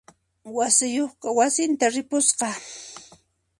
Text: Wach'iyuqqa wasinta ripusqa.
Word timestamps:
Wach'iyuqqa 0.55 1.29
wasinta 1.37 1.85
ripusqa. 1.93 2.49